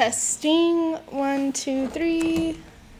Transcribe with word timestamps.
Testing. 0.00 0.94
One, 1.10 1.52
two, 1.52 1.86
three. 1.88 2.58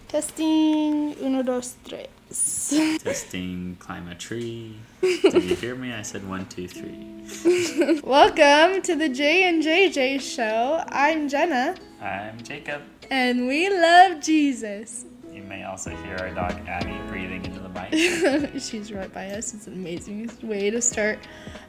Testing. 0.08 1.14
Uno, 1.14 1.42
dos, 1.42 1.76
tres. 1.82 2.98
Testing, 3.02 3.78
climb 3.80 4.06
a 4.08 4.14
tree. 4.14 4.76
Did 5.00 5.44
you 5.44 5.56
hear 5.56 5.74
me? 5.74 5.94
I 5.94 6.02
said 6.02 6.28
one, 6.28 6.44
two, 6.48 6.68
three. 6.68 8.02
Welcome 8.04 8.82
to 8.82 8.94
the 8.96 9.08
J 9.08 9.48
and 9.48 9.62
JJ 9.62 10.20
show. 10.20 10.84
I'm 10.88 11.30
Jenna, 11.30 11.74
I'm 12.02 12.38
Jacob. 12.42 12.82
and 13.10 13.46
we 13.46 13.70
love 13.70 14.20
Jesus. 14.20 15.06
You 15.32 15.42
may 15.44 15.64
also 15.64 15.96
hear 16.04 16.16
our 16.16 16.34
dog 16.34 16.52
Abby 16.68 16.94
breathing 17.08 17.42
into 17.46 17.60
the 17.60 17.70
mic. 17.70 18.60
She's 18.60 18.92
right 18.92 19.10
by 19.10 19.28
us. 19.28 19.54
It's 19.54 19.66
an 19.66 19.72
amazing 19.72 20.30
way 20.42 20.68
to 20.68 20.82
start 20.82 21.18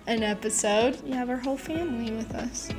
an 0.08 0.24
episode. 0.24 1.02
You 1.06 1.14
have 1.14 1.30
our 1.30 1.38
whole 1.38 1.56
family 1.56 2.12
with 2.12 2.36
us. 2.36 2.70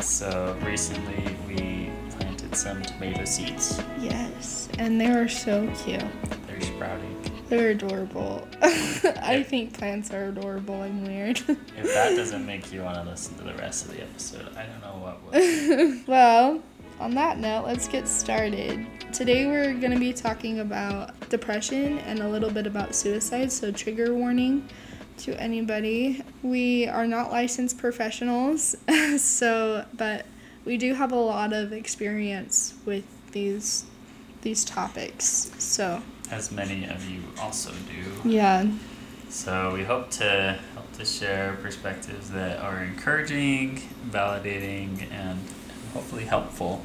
So 0.00 0.56
recently 0.64 1.36
we 1.48 1.90
planted 2.10 2.54
some 2.54 2.82
tomato 2.82 3.24
seeds. 3.24 3.82
Yes, 3.98 4.68
and 4.78 5.00
they 5.00 5.10
are 5.10 5.28
so 5.28 5.70
cute. 5.84 6.04
They're 6.46 6.60
sprouting. 6.60 7.16
They're 7.48 7.70
adorable. 7.70 8.46
I 8.62 9.44
think 9.46 9.76
plants 9.78 10.12
are 10.12 10.26
adorable. 10.26 10.82
I'm 10.82 11.04
weird. 11.04 11.38
If 11.48 11.94
that 11.94 12.10
doesn't 12.16 12.44
make 12.44 12.72
you 12.72 12.82
want 12.82 12.96
to 12.96 13.08
listen 13.08 13.36
to 13.38 13.44
the 13.44 13.54
rest 13.54 13.86
of 13.86 13.92
the 13.92 14.02
episode, 14.02 14.48
I 14.56 14.66
don't 14.66 14.80
know 14.80 15.00
what 15.00 15.22
will. 15.22 16.02
well, 16.06 16.62
on 16.98 17.14
that 17.14 17.38
note, 17.38 17.66
let's 17.66 17.88
get 17.88 18.08
started. 18.08 18.86
Today 19.12 19.46
we're 19.46 19.74
going 19.74 19.92
to 19.92 19.98
be 19.98 20.12
talking 20.12 20.60
about 20.60 21.28
depression 21.28 21.98
and 22.00 22.20
a 22.20 22.28
little 22.28 22.50
bit 22.50 22.66
about 22.66 22.94
suicide, 22.94 23.52
so 23.52 23.70
trigger 23.70 24.14
warning 24.14 24.68
to 25.18 25.40
anybody. 25.40 26.22
We 26.42 26.86
are 26.86 27.06
not 27.06 27.30
licensed 27.30 27.78
professionals, 27.78 28.76
so 29.18 29.84
but 29.94 30.26
we 30.64 30.76
do 30.76 30.94
have 30.94 31.12
a 31.12 31.16
lot 31.16 31.52
of 31.52 31.72
experience 31.72 32.74
with 32.84 33.04
these 33.32 33.84
these 34.42 34.64
topics. 34.64 35.50
So, 35.58 36.02
As 36.30 36.52
many 36.52 36.86
of 36.86 37.08
you 37.08 37.22
also 37.40 37.72
do. 37.72 38.28
yeah. 38.28 38.66
So 39.28 39.74
we 39.74 39.82
hope 39.82 40.10
to 40.12 40.58
help 40.74 40.92
to 40.92 41.04
share 41.04 41.58
perspectives 41.60 42.30
that 42.30 42.60
are 42.60 42.82
encouraging, 42.84 43.80
validating, 44.08 45.10
and 45.10 45.40
hopefully 45.92 46.24
helpful 46.24 46.84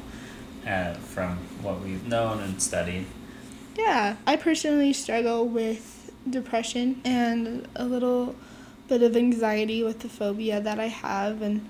uh, 0.66 0.94
from 0.94 1.36
what 1.60 1.80
we've 1.80 2.04
known 2.06 2.40
and 2.40 2.60
studied. 2.60 3.06
Yeah, 3.76 4.16
I 4.26 4.36
personally 4.36 4.92
struggle 4.92 5.46
with 5.46 6.01
depression 6.28 7.00
and 7.04 7.66
a 7.76 7.84
little 7.84 8.34
bit 8.88 9.02
of 9.02 9.16
anxiety 9.16 9.82
with 9.82 10.00
the 10.00 10.08
phobia 10.08 10.60
that 10.60 10.78
I 10.78 10.88
have. 10.88 11.42
And 11.42 11.68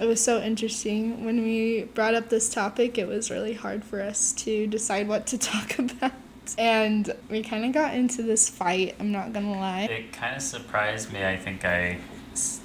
it 0.00 0.06
was 0.06 0.22
so 0.22 0.40
interesting 0.40 1.24
when 1.24 1.42
we 1.42 1.84
brought 1.94 2.14
up 2.14 2.28
this 2.28 2.48
topic, 2.48 2.98
it 2.98 3.08
was 3.08 3.30
really 3.30 3.54
hard 3.54 3.84
for 3.84 4.00
us 4.00 4.32
to 4.34 4.66
decide 4.66 5.08
what 5.08 5.26
to 5.28 5.38
talk 5.50 5.78
about. 5.78 6.12
And 6.56 7.14
we 7.30 7.42
kind 7.42 7.64
of 7.66 7.72
got 7.72 7.94
into 7.94 8.22
this 8.22 8.48
fight, 8.48 8.94
I'm 8.98 9.12
not 9.12 9.32
gonna 9.34 9.52
lie. 9.58 9.82
It 9.90 10.12
kind 10.12 10.34
of 10.36 10.42
surprised 10.42 11.12
me. 11.12 11.24
I 11.24 11.36
think 11.36 11.64
I 11.64 11.98
s- 12.32 12.60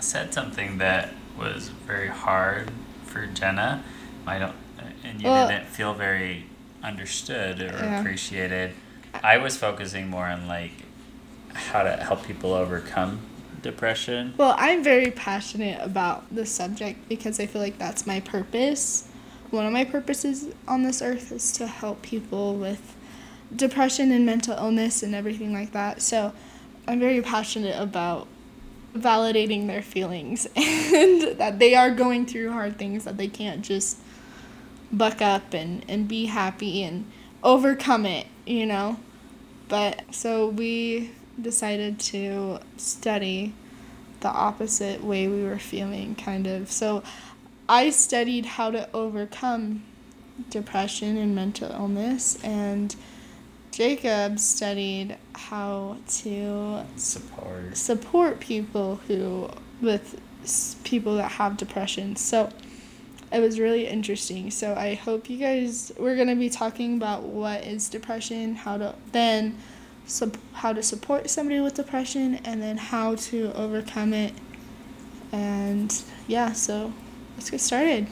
said 0.00 0.34
something 0.34 0.78
that 0.78 1.10
was 1.38 1.68
very 1.86 2.08
hard 2.08 2.70
for 3.04 3.26
Jenna. 3.26 3.84
I 4.26 4.40
don't, 4.40 4.56
and 5.04 5.20
you 5.22 5.28
Well- 5.28 5.48
didn't 5.48 5.68
feel 5.68 5.94
very 5.94 6.46
understood 6.82 7.60
or 7.60 7.66
Yeah. 7.66 8.00
appreciated. 8.00 8.72
I 9.22 9.38
was 9.38 9.56
focusing 9.56 10.08
more 10.08 10.26
on 10.26 10.46
like 10.46 10.72
how 11.52 11.82
to 11.82 11.96
help 11.96 12.24
people 12.24 12.52
overcome 12.52 13.20
depression. 13.62 14.34
Well, 14.36 14.54
I'm 14.56 14.82
very 14.82 15.10
passionate 15.10 15.80
about 15.82 16.24
this 16.34 16.50
subject 16.50 17.08
because 17.08 17.40
I 17.40 17.46
feel 17.46 17.62
like 17.62 17.78
that's 17.78 18.06
my 18.06 18.20
purpose. 18.20 19.08
One 19.50 19.66
of 19.66 19.72
my 19.72 19.84
purposes 19.84 20.48
on 20.66 20.82
this 20.82 21.02
earth 21.02 21.32
is 21.32 21.52
to 21.52 21.66
help 21.66 22.02
people 22.02 22.54
with 22.54 22.94
depression 23.54 24.12
and 24.12 24.26
mental 24.26 24.56
illness 24.56 25.02
and 25.02 25.14
everything 25.14 25.52
like 25.52 25.72
that. 25.72 26.02
So 26.02 26.32
I'm 26.86 27.00
very 27.00 27.22
passionate 27.22 27.80
about 27.80 28.28
validating 28.94 29.66
their 29.66 29.82
feelings 29.82 30.46
and 30.56 31.38
that 31.38 31.58
they 31.58 31.74
are 31.74 31.90
going 31.90 32.26
through 32.26 32.52
hard 32.52 32.78
things, 32.78 33.04
that 33.04 33.16
they 33.16 33.28
can't 33.28 33.62
just 33.62 33.98
buck 34.92 35.20
up 35.20 35.54
and, 35.54 35.84
and 35.88 36.08
be 36.08 36.26
happy 36.26 36.82
and 36.82 37.10
overcome 37.42 38.06
it, 38.06 38.26
you 38.46 38.66
know? 38.66 38.98
But 39.68 40.14
so 40.14 40.48
we 40.48 41.10
decided 41.40 42.00
to 42.00 42.58
study 42.76 43.54
the 44.20 44.28
opposite 44.28 45.04
way 45.04 45.28
we 45.28 45.44
were 45.44 45.58
feeling, 45.58 46.14
kind 46.14 46.46
of. 46.46 46.70
So 46.70 47.02
I 47.68 47.90
studied 47.90 48.46
how 48.46 48.70
to 48.70 48.88
overcome 48.92 49.84
depression 50.50 51.16
and 51.16 51.34
mental 51.34 51.70
illness, 51.70 52.42
and 52.42 52.94
Jacob 53.70 54.38
studied 54.38 55.16
how 55.34 55.98
to 56.08 56.84
Support. 56.96 57.76
support 57.76 58.40
people 58.40 58.96
who 59.06 59.50
with 59.80 60.20
people 60.84 61.16
that 61.16 61.32
have 61.32 61.56
depression. 61.56 62.16
So 62.16 62.50
it 63.32 63.40
was 63.40 63.60
really 63.60 63.86
interesting. 63.86 64.50
So 64.50 64.74
I 64.74 64.94
hope 64.94 65.28
you 65.28 65.38
guys 65.38 65.92
we're 65.98 66.16
going 66.16 66.28
to 66.28 66.36
be 66.36 66.48
talking 66.48 66.96
about 66.96 67.22
what 67.22 67.64
is 67.64 67.88
depression, 67.88 68.54
how 68.54 68.78
to 68.78 68.94
then 69.12 69.58
sup- 70.06 70.38
how 70.52 70.72
to 70.72 70.82
support 70.82 71.28
somebody 71.30 71.60
with 71.60 71.74
depression 71.74 72.36
and 72.44 72.62
then 72.62 72.76
how 72.76 73.14
to 73.16 73.52
overcome 73.54 74.14
it. 74.14 74.32
And 75.32 75.94
yeah, 76.26 76.52
so 76.52 76.92
let's 77.36 77.50
get 77.50 77.60
started. 77.60 78.06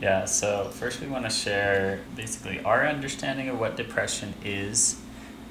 Yeah, 0.00 0.24
so 0.24 0.70
first 0.70 1.00
we 1.00 1.06
want 1.06 1.24
to 1.24 1.30
share 1.30 2.00
basically 2.16 2.60
our 2.64 2.86
understanding 2.86 3.48
of 3.48 3.60
what 3.60 3.76
depression 3.76 4.34
is 4.44 5.00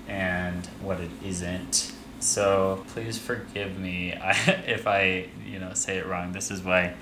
and 0.07 0.65
what 0.81 0.99
it 0.99 1.11
isn't. 1.23 1.93
So 2.19 2.83
please 2.89 3.17
forgive 3.17 3.79
me 3.79 4.13
if 4.67 4.87
I, 4.87 5.29
you 5.45 5.59
know, 5.59 5.73
say 5.73 5.97
it 5.97 6.05
wrong. 6.05 6.33
This 6.33 6.51
is 6.51 6.61
why 6.61 6.95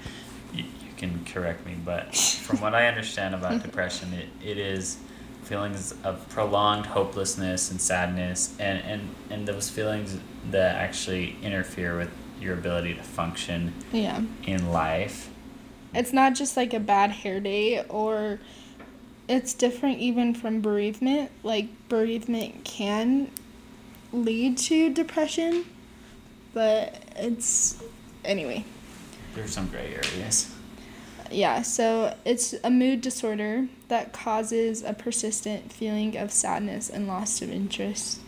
can 1.00 1.26
correct 1.26 1.66
me. 1.66 1.76
But 1.84 2.16
from 2.16 2.62
what 2.62 2.76
I 2.76 2.88
understand 2.88 3.34
about 3.34 3.64
depression, 3.64 4.14
it, 4.14 4.28
it 4.46 4.58
is 4.58 4.98
feelings 5.44 5.96
of 6.04 6.28
prolonged 6.30 6.86
hopelessness 6.86 7.72
and 7.72 7.82
sadness 7.82 8.56
and, 8.60 8.84
and, 8.84 9.10
and 9.32 9.48
those 9.48 9.70
feelings 9.70 10.20
that 10.52 10.76
actually 10.76 11.36
interfere 11.42 11.98
with 11.98 12.12
your 12.40 12.54
ability 12.54 12.94
to 12.94 13.02
function 13.02 13.74
Yeah. 13.92 14.22
in 14.46 14.72
life. 14.72 15.30
It's 15.96 16.14
not 16.14 16.36
just 16.36 16.56
like 16.56 16.74
a 16.74 16.80
bad 16.80 17.10
hair 17.10 17.40
day 17.40 17.84
or 17.90 18.40
it's 19.28 19.54
different 19.54 20.00
even 20.00 20.36
from 20.36 20.62
bereavement. 20.62 21.32
Like 21.42 21.68
bereavement 21.90 22.64
can 22.64 23.32
lead 24.14 24.58
to 24.60 24.94
depression, 24.94 25.66
but 26.54 27.02
it's 27.16 27.82
anyway. 28.24 28.66
There's 29.36 29.52
some 29.52 29.68
gray 29.68 29.96
areas. 29.96 30.54
Yeah, 31.32 31.62
so 31.62 32.16
it's 32.26 32.56
a 32.64 32.70
mood 32.70 33.02
disorder 33.02 33.68
that 33.88 34.14
causes 34.14 34.84
a 34.84 34.94
persistent 34.94 35.72
feeling 35.72 36.18
of 36.18 36.32
sadness 36.32 36.90
and 36.90 37.08
loss 37.08 37.42
of 37.42 37.52
interest. 37.52 38.22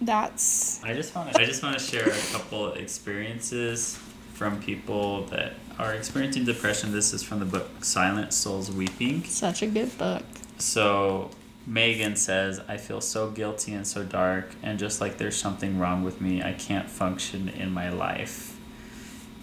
That's 0.00 0.82
I 0.84 0.92
just 0.92 1.14
want 1.14 1.32
to. 1.32 1.40
I 1.40 1.44
just 1.44 1.62
want 1.62 1.78
to 1.78 1.84
share 1.84 2.08
a 2.08 2.32
couple 2.32 2.72
experiences 2.74 3.98
from 4.34 4.60
people 4.60 5.24
that 5.26 5.54
are 5.78 5.94
experiencing 5.94 6.44
depression. 6.44 6.92
This 6.92 7.14
is 7.14 7.22
from 7.22 7.38
the 7.38 7.46
book 7.46 7.82
Silent 7.82 8.32
Souls 8.34 8.70
Weeping. 8.70 9.24
such 9.24 9.62
a 9.62 9.66
good 9.66 9.96
book. 9.96 10.22
So 10.58 11.30
Megan 11.66 12.16
says, 12.16 12.60
"I 12.68 12.76
feel 12.76 13.00
so 13.00 13.30
guilty 13.30 13.72
and 13.72 13.86
so 13.86 14.04
dark, 14.04 14.54
and 14.62 14.78
just 14.78 15.00
like 15.00 15.16
there's 15.16 15.36
something 15.36 15.78
wrong 15.78 16.04
with 16.04 16.20
me, 16.20 16.42
I 16.42 16.52
can't 16.52 16.90
function 16.90 17.48
in 17.48 17.70
my 17.70 17.88
life." 17.88 18.55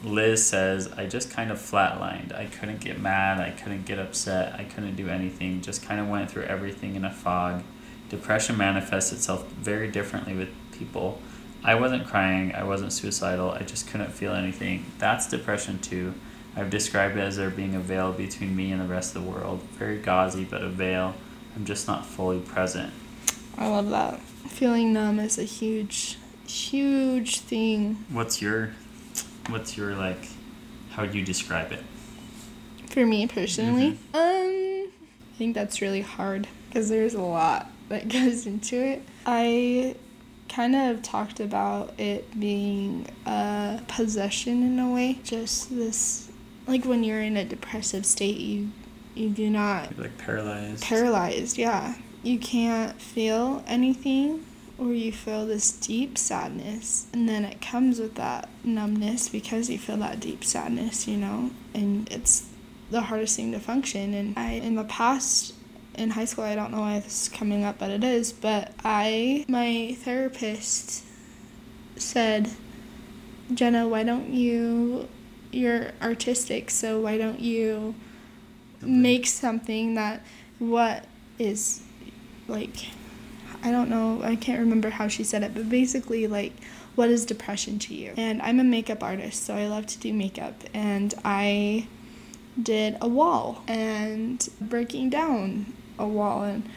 Liz 0.03 0.45
says, 0.45 0.91
"I 0.97 1.05
just 1.05 1.31
kind 1.31 1.51
of 1.51 1.59
flatlined. 1.59 2.35
I 2.35 2.45
couldn't 2.45 2.81
get 2.81 2.99
mad. 2.99 3.39
I 3.39 3.51
couldn't 3.51 3.85
get 3.85 3.99
upset. 3.99 4.53
I 4.59 4.65
couldn't 4.65 4.95
do 4.95 5.07
anything. 5.07 5.61
Just 5.61 5.85
kind 5.85 5.99
of 5.99 6.07
went 6.07 6.29
through 6.29 6.43
everything 6.43 6.95
in 6.95 7.05
a 7.05 7.11
fog. 7.11 7.63
Depression 8.09 8.57
manifests 8.57 9.11
itself 9.13 9.47
very 9.53 9.87
differently 9.89 10.33
with 10.33 10.49
people. 10.71 11.19
I 11.63 11.75
wasn't 11.75 12.05
crying. 12.05 12.53
I 12.53 12.63
wasn't 12.63 12.91
suicidal. 12.91 13.51
I 13.51 13.63
just 13.63 13.87
couldn't 13.87 14.11
feel 14.11 14.33
anything. 14.33 14.85
That's 14.99 15.29
depression 15.29 15.79
too. 15.79 16.13
I've 16.55 16.69
described 16.69 17.17
it 17.17 17.21
as 17.21 17.37
there 17.37 17.49
being 17.49 17.73
a 17.73 17.79
veil 17.79 18.11
between 18.11 18.55
me 18.55 18.71
and 18.71 18.81
the 18.81 18.87
rest 18.87 19.15
of 19.15 19.23
the 19.23 19.29
world. 19.29 19.61
Very 19.79 19.97
gauzy, 19.97 20.43
but 20.43 20.61
a 20.61 20.69
veil. 20.69 21.15
I'm 21.55 21.65
just 21.65 21.87
not 21.87 22.05
fully 22.05 22.39
present. 22.39 22.91
I 23.57 23.67
love 23.67 23.89
that. 23.89 24.19
Feeling 24.19 24.93
numb 24.93 25.19
is 25.19 25.39
a 25.39 25.43
huge, 25.43 26.17
huge 26.47 27.39
thing 27.39 28.05
What's 28.09 28.41
your, 28.41 28.71
what's 29.49 29.77
your 29.77 29.95
like, 29.95 30.27
how 30.91 31.03
would 31.03 31.13
you 31.15 31.23
describe 31.23 31.71
it? 31.71 31.83
for 32.89 33.05
me 33.07 33.25
personally. 33.25 33.97
Um, 34.13 34.91
I 34.93 35.35
think 35.37 35.55
that's 35.55 35.81
really 35.81 36.01
hard 36.01 36.47
because 36.69 36.89
there's 36.89 37.15
a 37.15 37.21
lot 37.21 37.71
that 37.89 38.07
goes 38.07 38.45
into 38.45 38.75
it. 38.79 39.01
I 39.25 39.95
kind 40.47 40.75
of 40.75 41.01
talked 41.01 41.39
about 41.39 41.99
it 41.99 42.39
being 42.39 43.07
a 43.25 43.81
possession 43.87 44.61
in 44.61 44.77
a 44.77 44.91
way. 44.91 45.17
Just 45.23 45.71
this, 45.75 46.29
like 46.67 46.85
when 46.85 47.03
you're 47.03 47.21
in 47.21 47.35
a 47.35 47.43
depressive 47.45 48.05
state, 48.05 48.37
you 48.37 48.69
You 49.15 49.29
do 49.29 49.49
not 49.49 49.89
You're 49.95 50.03
like 50.05 50.17
paralyzed. 50.19 50.83
paralyzed, 50.83 51.57
yeah. 51.57 51.95
You 52.21 52.37
can't 52.37 53.01
feel 53.01 53.63
anything 53.65 54.45
or 54.77 54.93
you 54.93 55.11
feel 55.11 55.45
this 55.45 55.71
deep 55.71 56.17
sadness 56.17 57.07
and 57.13 57.29
then 57.29 57.45
it 57.45 57.61
comes 57.61 57.99
with 57.99 58.15
that 58.15 58.49
numbness 58.63 59.29
because 59.29 59.69
you 59.69 59.77
feel 59.77 59.97
that 59.97 60.19
deep 60.19 60.43
sadness, 60.43 61.07
you 61.07 61.17
know, 61.17 61.51
and 61.73 62.11
it's 62.11 62.49
the 62.89 63.01
hardest 63.01 63.35
thing 63.35 63.51
to 63.51 63.59
function. 63.59 64.13
And 64.13 64.37
I 64.37 64.53
in 64.53 64.75
the 64.75 64.83
past 64.83 65.53
in 65.95 66.11
high 66.11 66.25
school 66.25 66.43
I 66.43 66.55
don't 66.55 66.71
know 66.71 66.81
why 66.81 66.99
this 66.99 67.23
is 67.23 67.29
coming 67.29 67.63
up 67.63 67.77
but 67.79 67.91
it 67.91 68.03
is, 68.03 68.33
but 68.33 68.73
I 68.83 69.45
my 69.47 69.95
therapist 69.99 71.03
said, 71.95 72.49
Jenna, 73.53 73.87
why 73.87 74.03
don't 74.03 74.29
you 74.29 75.07
you're 75.51 75.91
artistic, 76.01 76.71
so 76.71 76.99
why 76.99 77.17
don't 77.17 77.39
you 77.39 77.93
make 78.81 79.27
something 79.27 79.93
that 79.93 80.25
what 80.59 81.05
is 81.37 81.83
like 82.47 82.87
I 83.63 83.71
don't 83.71 83.89
know, 83.89 84.21
I 84.23 84.35
can't 84.35 84.59
remember 84.59 84.89
how 84.89 85.07
she 85.07 85.23
said 85.23 85.43
it, 85.43 85.53
but 85.53 85.69
basically 85.69 86.27
like 86.27 86.53
what 86.95 87.09
is 87.09 87.25
depression 87.25 87.79
to 87.79 87.95
you? 87.95 88.13
And 88.17 88.41
I'm 88.41 88.59
a 88.59 88.63
makeup 88.63 89.03
artist, 89.03 89.43
so 89.43 89.55
I 89.55 89.67
love 89.67 89.87
to 89.87 89.99
do 89.99 90.13
makeup 90.13 90.63
and 90.73 91.13
I 91.25 91.87
did 92.61 92.97
a 93.01 93.07
wall 93.07 93.63
and 93.67 94.47
breaking 94.61 95.09
down 95.09 95.73
a 95.97 96.07
wall 96.07 96.43
and 96.43 96.69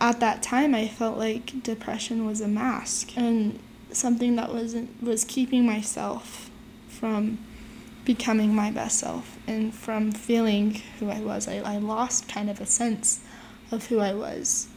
at 0.00 0.20
that 0.20 0.42
time 0.42 0.74
I 0.74 0.86
felt 0.86 1.16
like 1.16 1.62
depression 1.62 2.26
was 2.26 2.40
a 2.40 2.48
mask 2.48 3.16
and 3.16 3.58
something 3.90 4.36
that 4.36 4.52
wasn't 4.52 5.02
was 5.02 5.24
keeping 5.24 5.64
myself 5.64 6.50
from 6.88 7.38
becoming 8.04 8.54
my 8.54 8.70
best 8.70 8.98
self 8.98 9.38
and 9.46 9.74
from 9.74 10.12
feeling 10.12 10.82
who 10.98 11.10
I 11.10 11.20
was. 11.20 11.48
I, 11.48 11.58
I 11.58 11.78
lost 11.78 12.28
kind 12.28 12.48
of 12.48 12.60
a 12.60 12.66
sense 12.66 13.20
of 13.70 13.86
who 13.86 13.98
I 13.98 14.14
was 14.14 14.68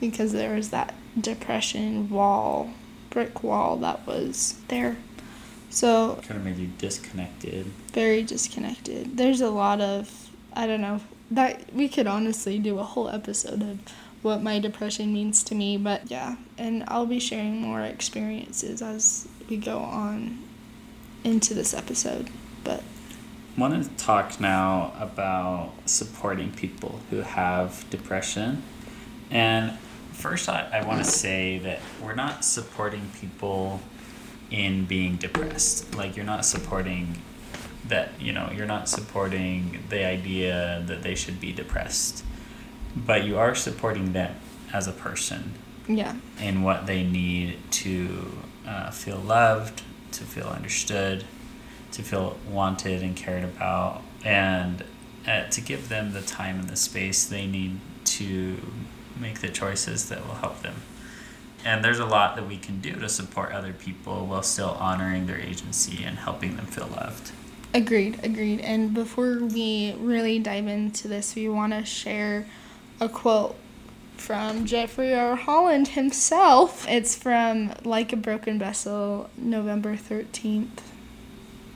because 0.00 0.32
there 0.32 0.54
was 0.54 0.70
that 0.70 0.94
depression 1.20 2.08
wall, 2.10 2.70
brick 3.10 3.42
wall 3.42 3.76
that 3.78 4.06
was 4.06 4.54
there. 4.68 4.96
So, 5.70 6.18
Kind 6.26 6.40
of 6.40 6.44
made 6.44 6.56
you 6.56 6.68
disconnected. 6.78 7.66
very 7.92 8.22
disconnected. 8.22 9.16
There's 9.16 9.40
a 9.40 9.50
lot 9.50 9.80
of, 9.80 10.30
I 10.54 10.66
don't 10.66 10.80
know, 10.80 11.00
that 11.30 11.72
we 11.74 11.88
could 11.88 12.06
honestly 12.06 12.58
do 12.58 12.78
a 12.78 12.82
whole 12.84 13.08
episode 13.10 13.60
of 13.62 13.78
what 14.22 14.42
my 14.42 14.58
depression 14.58 15.12
means 15.12 15.42
to 15.44 15.54
me, 15.54 15.76
but 15.76 16.10
yeah, 16.10 16.36
and 16.56 16.84
I'll 16.88 17.06
be 17.06 17.20
sharing 17.20 17.60
more 17.60 17.82
experiences 17.82 18.80
as 18.82 19.28
we 19.48 19.58
go 19.58 19.78
on 19.78 20.38
into 21.22 21.52
this 21.54 21.74
episode. 21.74 22.30
But 22.64 22.82
I 23.56 23.60
want 23.60 23.84
to 23.84 23.90
talk 24.02 24.40
now 24.40 24.92
about 24.98 25.72
supporting 25.84 26.50
people 26.52 27.00
who 27.10 27.18
have 27.18 27.88
depression. 27.90 28.62
And 29.30 29.76
first, 30.18 30.48
I, 30.48 30.68
I 30.72 30.84
want 30.84 31.04
to 31.04 31.10
say 31.10 31.58
that 31.58 31.80
we're 32.02 32.14
not 32.14 32.44
supporting 32.44 33.08
people 33.20 33.80
in 34.50 34.84
being 34.84 35.16
depressed. 35.16 35.94
Like, 35.94 36.16
you're 36.16 36.26
not 36.26 36.44
supporting 36.44 37.22
that, 37.86 38.10
you 38.20 38.32
know, 38.32 38.50
you're 38.54 38.66
not 38.66 38.88
supporting 38.88 39.84
the 39.88 40.04
idea 40.04 40.82
that 40.86 41.02
they 41.02 41.14
should 41.14 41.40
be 41.40 41.52
depressed. 41.52 42.24
But 42.96 43.24
you 43.24 43.38
are 43.38 43.54
supporting 43.54 44.12
them 44.12 44.34
as 44.72 44.88
a 44.88 44.92
person 44.92 45.54
yeah, 45.86 46.16
in 46.40 46.62
what 46.62 46.86
they 46.86 47.04
need 47.04 47.58
to 47.70 48.32
uh, 48.66 48.90
feel 48.90 49.18
loved, 49.18 49.82
to 50.12 50.24
feel 50.24 50.48
understood, 50.48 51.24
to 51.92 52.02
feel 52.02 52.38
wanted 52.50 53.02
and 53.02 53.16
cared 53.16 53.44
about, 53.44 54.02
and 54.24 54.84
uh, 55.26 55.44
to 55.48 55.60
give 55.60 55.88
them 55.88 56.12
the 56.12 56.22
time 56.22 56.58
and 56.58 56.68
the 56.68 56.76
space 56.76 57.24
they 57.24 57.46
need 57.46 57.78
to 58.04 58.56
make 59.20 59.40
the 59.40 59.48
choices 59.48 60.08
that 60.08 60.26
will 60.26 60.34
help 60.36 60.62
them. 60.62 60.76
And 61.64 61.84
there's 61.84 61.98
a 61.98 62.06
lot 62.06 62.36
that 62.36 62.46
we 62.46 62.56
can 62.56 62.80
do 62.80 62.94
to 62.94 63.08
support 63.08 63.52
other 63.52 63.72
people 63.72 64.26
while 64.26 64.42
still 64.42 64.70
honoring 64.80 65.26
their 65.26 65.38
agency 65.38 66.04
and 66.04 66.16
helping 66.18 66.56
them 66.56 66.66
feel 66.66 66.86
loved. 66.86 67.32
agreed, 67.74 68.18
agreed. 68.22 68.60
And 68.60 68.94
before 68.94 69.38
we 69.40 69.94
really 69.98 70.38
dive 70.38 70.66
into 70.66 71.08
this, 71.08 71.34
we 71.34 71.48
want 71.48 71.72
to 71.74 71.84
share 71.84 72.46
a 73.00 73.08
quote 73.08 73.56
from 74.16 74.66
Jeffrey 74.66 75.14
R. 75.14 75.36
Holland 75.36 75.88
himself. 75.88 76.88
It's 76.88 77.14
from 77.16 77.72
Like 77.84 78.12
a 78.12 78.16
Broken 78.16 78.58
Vessel, 78.58 79.30
November 79.36 79.96
13th, 79.96 80.80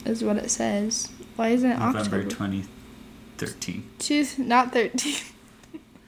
is 0.04 0.24
what 0.24 0.36
it 0.36 0.50
says. 0.50 1.08
Why 1.36 1.48
isn't 1.48 1.70
it 1.70 1.78
November 1.78 1.98
October? 1.98 2.22
2013. 2.24 3.90
Two, 3.98 4.26
not 4.38 4.72
13. 4.72 5.14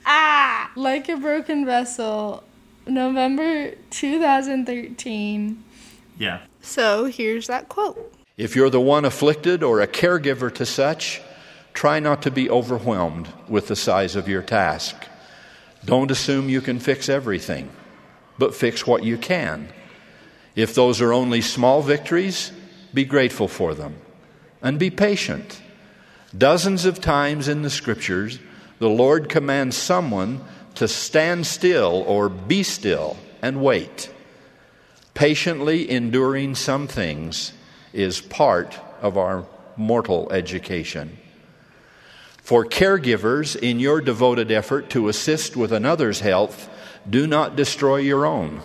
ah! 0.06 0.70
Like 0.76 1.08
a 1.08 1.16
Broken 1.16 1.64
Vessel, 1.64 2.42
November 2.86 3.72
2013. 3.90 5.64
Yeah. 6.18 6.40
So 6.60 7.06
here's 7.06 7.46
that 7.46 7.68
quote. 7.68 8.12
If 8.36 8.56
you're 8.56 8.70
the 8.70 8.80
one 8.80 9.04
afflicted 9.04 9.62
or 9.62 9.80
a 9.80 9.86
caregiver 9.86 10.52
to 10.54 10.66
such, 10.66 11.22
try 11.72 12.00
not 12.00 12.22
to 12.22 12.30
be 12.30 12.50
overwhelmed 12.50 13.28
with 13.48 13.68
the 13.68 13.76
size 13.76 14.16
of 14.16 14.28
your 14.28 14.42
task. 14.42 14.96
Don't 15.84 16.10
assume 16.10 16.48
you 16.48 16.60
can 16.60 16.80
fix 16.80 17.08
everything, 17.08 17.70
but 18.38 18.54
fix 18.54 18.86
what 18.86 19.04
you 19.04 19.18
can. 19.18 19.68
If 20.56 20.74
those 20.74 21.00
are 21.00 21.12
only 21.12 21.40
small 21.40 21.82
victories, 21.82 22.52
be 22.92 23.04
grateful 23.04 23.48
for 23.48 23.74
them 23.74 23.96
and 24.62 24.78
be 24.78 24.90
patient. 24.90 25.60
Dozens 26.36 26.84
of 26.84 27.00
times 27.00 27.48
in 27.48 27.62
the 27.62 27.70
scriptures, 27.70 28.38
the 28.84 28.90
Lord 28.90 29.30
commands 29.30 29.78
someone 29.78 30.44
to 30.74 30.86
stand 30.86 31.46
still 31.46 32.04
or 32.06 32.28
be 32.28 32.62
still 32.62 33.16
and 33.40 33.62
wait. 33.62 34.10
Patiently 35.14 35.90
enduring 35.90 36.54
some 36.54 36.86
things 36.86 37.54
is 37.94 38.20
part 38.20 38.78
of 39.00 39.16
our 39.16 39.46
mortal 39.78 40.30
education. 40.30 41.16
For 42.42 42.66
caregivers, 42.66 43.56
in 43.56 43.80
your 43.80 44.02
devoted 44.02 44.52
effort 44.52 44.90
to 44.90 45.08
assist 45.08 45.56
with 45.56 45.72
another's 45.72 46.20
health, 46.20 46.68
do 47.08 47.26
not 47.26 47.56
destroy 47.56 47.96
your 47.96 48.26
own. 48.26 48.60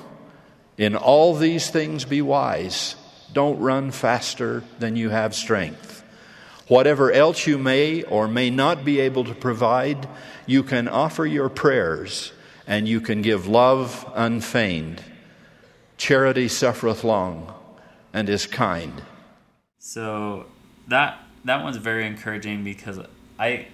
In 0.77 0.97
all 0.97 1.33
these 1.33 1.69
things, 1.69 2.03
be 2.03 2.21
wise. 2.21 2.97
Don't 3.31 3.61
run 3.61 3.91
faster 3.91 4.65
than 4.79 4.97
you 4.97 5.11
have 5.11 5.33
strength. 5.33 5.88
Whatever 6.69 7.11
else 7.11 7.47
you 7.47 7.57
may 7.57 8.03
or 8.03 8.27
may 8.27 8.51
not 8.51 8.85
be 8.85 8.99
able 8.99 9.23
to 9.23 9.33
provide, 9.33 10.07
you 10.45 10.61
can 10.61 10.87
offer 10.87 11.25
your 11.25 11.49
prayers 11.49 12.31
and 12.67 12.87
you 12.87 13.01
can 13.01 13.23
give 13.23 13.47
love 13.47 14.09
unfeigned. 14.13 15.03
Charity 15.97 16.47
suffereth 16.47 17.03
long 17.03 17.51
and 18.13 18.29
is 18.29 18.45
kind. 18.45 19.01
So 19.79 20.45
that 20.87 21.17
that 21.43 21.63
one's 21.63 21.77
very 21.77 22.05
encouraging 22.05 22.63
because 22.63 22.99
I 23.39 23.67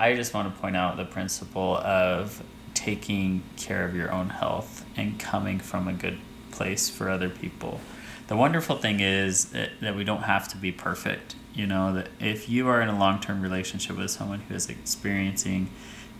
I 0.00 0.16
just 0.16 0.34
want 0.34 0.52
to 0.52 0.60
point 0.60 0.76
out 0.76 0.96
the 0.96 1.04
principle 1.04 1.76
of 1.76 2.42
taking 2.74 3.44
care 3.56 3.86
of 3.86 3.94
your 3.94 4.10
own 4.10 4.30
health 4.30 4.84
and 4.96 5.20
coming 5.20 5.60
from 5.60 5.86
a 5.86 5.92
good 5.92 6.18
place 6.50 6.90
for 6.90 7.08
other 7.08 7.28
people. 7.28 7.80
The 8.26 8.36
wonderful 8.36 8.76
thing 8.76 8.98
is 8.98 9.46
that, 9.50 9.70
that 9.82 9.94
we 9.94 10.02
don't 10.02 10.22
have 10.22 10.48
to 10.48 10.56
be 10.56 10.72
perfect. 10.72 11.36
You 11.54 11.66
know 11.66 11.94
that 11.94 12.08
if 12.20 12.48
you 12.48 12.68
are 12.68 12.82
in 12.82 12.88
a 12.88 12.98
long-term 12.98 13.40
relationship 13.40 13.96
with 13.96 14.10
someone 14.10 14.40
who 14.40 14.54
is 14.54 14.68
experiencing 14.68 15.70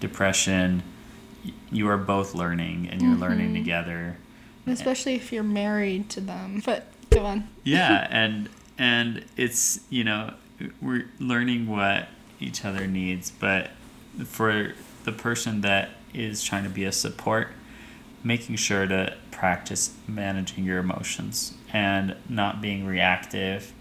depression, 0.00 0.82
you 1.70 1.88
are 1.88 1.96
both 1.96 2.34
learning 2.34 2.88
and 2.90 3.02
you're 3.02 3.16
learning 3.16 3.48
mm-hmm. 3.48 3.64
together. 3.64 4.16
Especially 4.66 5.14
if 5.14 5.32
you're 5.32 5.42
married 5.42 6.08
to 6.10 6.20
them. 6.20 6.62
But 6.64 6.86
go 7.14 7.24
on. 7.26 7.48
yeah 7.62 8.06
and 8.10 8.48
and 8.78 9.24
it's 9.36 9.80
you 9.90 10.04
know 10.04 10.34
we're 10.80 11.06
learning 11.18 11.66
what 11.66 12.08
each 12.40 12.64
other 12.64 12.86
needs 12.86 13.30
but 13.30 13.70
for 14.24 14.72
the 15.04 15.12
person 15.12 15.60
that 15.60 15.90
is 16.12 16.42
trying 16.42 16.64
to 16.64 16.70
be 16.70 16.84
a 16.84 16.92
support 16.92 17.48
making 18.22 18.56
sure 18.56 18.86
to 18.86 19.14
practice 19.30 19.96
managing 20.08 20.64
your 20.64 20.78
emotions 20.78 21.54
and 21.72 22.16
not 22.28 22.60
being 22.60 22.86
reactive 22.86 23.72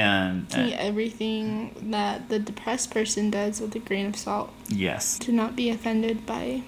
and 0.00 0.72
everything 0.72 1.90
that 1.90 2.28
the 2.28 2.38
depressed 2.38 2.90
person 2.90 3.30
does 3.30 3.60
with 3.60 3.74
a 3.74 3.78
grain 3.78 4.06
of 4.06 4.16
salt. 4.16 4.52
yes 4.68 5.18
To 5.20 5.32
not 5.32 5.56
be 5.56 5.70
offended 5.70 6.26
by 6.26 6.62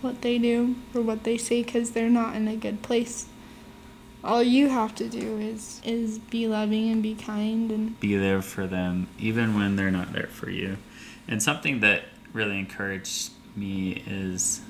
what 0.00 0.22
they 0.22 0.38
do 0.38 0.76
or 0.94 1.02
what 1.02 1.24
they 1.24 1.36
say 1.36 1.62
because 1.62 1.90
they're 1.90 2.08
not 2.08 2.34
in 2.34 2.48
a 2.48 2.56
good 2.56 2.82
place. 2.82 3.26
All 4.22 4.42
you 4.42 4.68
have 4.68 4.94
to 4.96 5.08
do 5.08 5.38
is 5.38 5.80
is 5.84 6.18
be 6.18 6.46
loving 6.46 6.90
and 6.90 7.02
be 7.02 7.14
kind 7.14 7.70
and 7.70 7.98
be 8.00 8.16
there 8.16 8.42
for 8.42 8.66
them 8.66 9.08
even 9.18 9.54
when 9.54 9.76
they're 9.76 9.90
not 9.90 10.12
there 10.12 10.28
for 10.28 10.50
you. 10.50 10.76
And 11.28 11.42
something 11.42 11.80
that 11.80 12.04
really 12.32 12.58
encouraged 12.58 13.30
me 13.56 14.02
is 14.06 14.60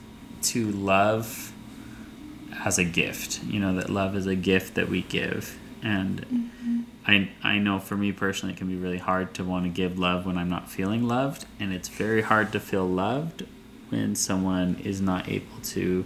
to 0.43 0.71
love 0.71 1.53
as 2.65 2.79
a 2.79 2.85
gift. 2.85 3.43
You 3.45 3.61
know 3.61 3.75
that 3.75 3.91
love 3.91 4.17
is 4.17 4.27
a 4.27 4.37
gift 4.37 4.75
that 4.75 4.89
we 4.89 5.03
give, 5.03 5.59
and 5.83 6.21
mm-hmm. 6.21 6.70
I, 7.07 7.31
I 7.43 7.59
know 7.59 7.79
for 7.79 7.97
me 7.97 8.13
personally, 8.13 8.55
it 8.55 8.59
can 8.59 8.69
be 8.69 8.77
really 8.77 8.99
hard 8.99 9.35
to 9.35 9.45
want 9.45 9.65
to 9.65 9.71
give 9.71 9.99
love 9.99 10.27
when 10.27 10.37
I'm 10.37 10.51
not 10.51 10.71
feeling 10.71 11.07
loved, 11.09 11.47
and 11.59 11.73
it's 11.73 11.89
very 11.89 12.23
hard 12.23 12.53
to 12.53 12.61
feel 12.61 12.87
loved 12.87 13.45
when 13.89 14.15
someone 14.15 14.81
is 14.85 15.01
not 15.01 15.29
able 15.29 15.61
to 15.65 16.05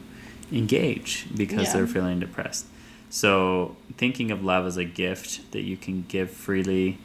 engage 0.52 1.26
because 1.36 1.66
Yeah. 1.68 1.72
they're 1.74 1.86
feeling 1.86 2.20
depressed. 2.20 2.66
So, 3.10 3.76
thinking 3.96 4.30
of 4.30 4.44
love 4.44 4.66
as 4.66 4.76
a 4.76 4.84
gift 4.84 5.50
that 5.52 5.62
you 5.62 5.76
can 5.76 6.04
give 6.08 6.30
freely, 6.30 6.98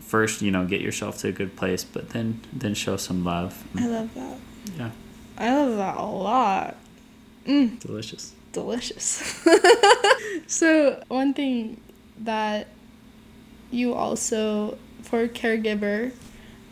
first, 0.00 0.40
you 0.42 0.50
know, 0.50 0.64
get 0.64 0.80
yourself 0.80 1.18
to 1.18 1.28
a 1.28 1.32
good 1.32 1.56
place, 1.56 1.84
but 1.84 2.10
then 2.10 2.40
then 2.52 2.74
show 2.74 2.96
some 2.96 3.24
love. 3.24 3.64
I 3.76 3.86
love 3.86 4.14
that. 4.14 4.38
Yeah, 4.78 4.90
I 5.36 5.54
love 5.54 5.76
that 5.76 5.96
a 5.96 6.04
lot. 6.06 6.76
Mm, 7.46 7.78
delicious. 7.80 8.32
delicious. 8.52 9.44
so, 10.46 11.02
one 11.08 11.34
thing 11.34 11.80
that 12.20 12.68
you 13.70 13.94
also, 13.94 14.78
for 15.02 15.22
a 15.22 15.28
caregiver 15.28 16.12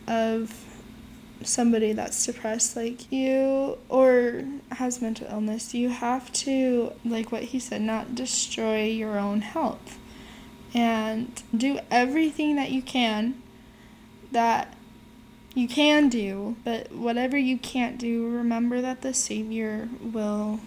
of 0.07 0.65
somebody 1.43 1.93
that's 1.93 2.25
depressed 2.27 2.77
like 2.77 3.11
you 3.13 3.79
or 3.89 4.45
has 4.73 5.01
mental 5.03 5.27
illness, 5.31 5.75
you 5.75 5.89
have 5.89 6.33
to, 6.33 6.93
like 7.05 7.31
what 7.31 7.45
he 7.45 7.59
said, 7.59 7.83
not 7.83 8.15
destroy 8.15 8.85
your 8.85 9.19
own 9.19 9.43
health 9.43 9.99
and 10.75 11.43
do 11.57 11.79
everything 11.91 12.57
that 12.57 12.71
you 12.71 12.83
can 12.83 13.43
that 14.33 14.75
you 15.55 15.67
can 15.67 16.11
do, 16.11 16.55
but 16.65 16.93
whatever 16.93 17.39
you 17.39 17.57
can't 17.57 17.97
do, 17.97 18.29
remember 18.29 18.83
that 18.83 19.01
the 19.01 19.15
Savior 19.15 19.89
will 20.03 20.61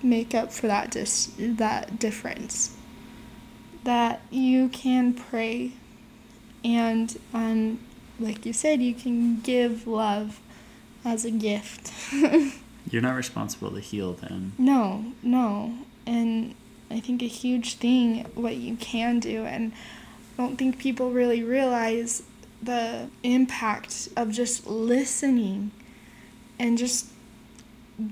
make 0.00 0.32
up 0.34 0.52
for 0.52 0.68
that 0.68 0.92
dis- 0.92 1.32
that 1.36 1.98
difference. 1.98 2.76
That 3.84 4.20
you 4.30 4.68
can 4.68 5.12
pray, 5.12 5.72
and 6.64 7.18
and 7.32 7.78
like 8.20 8.46
you 8.46 8.52
said, 8.52 8.80
you 8.80 8.94
can 8.94 9.40
give 9.40 9.86
love 9.86 10.40
as 11.04 11.24
a 11.24 11.30
gift. 11.30 11.92
You're 12.90 13.02
not 13.02 13.16
responsible 13.16 13.70
to 13.72 13.80
heal 13.80 14.12
them. 14.12 14.52
no, 14.58 15.12
no, 15.22 15.78
and 16.06 16.54
I 16.90 17.00
think 17.00 17.22
a 17.22 17.26
huge 17.26 17.74
thing 17.76 18.26
what 18.34 18.56
you 18.56 18.76
can 18.76 19.18
do, 19.18 19.44
and 19.44 19.72
I 20.38 20.42
don't 20.42 20.56
think 20.56 20.78
people 20.78 21.10
really 21.10 21.42
realize 21.42 22.22
the 22.62 23.08
impact 23.22 24.08
of 24.16 24.30
just 24.30 24.66
listening 24.66 25.72
and 26.58 26.78
just 26.78 27.06